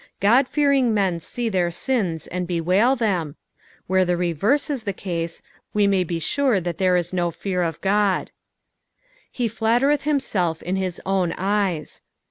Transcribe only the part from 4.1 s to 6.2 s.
reverse is the case we may be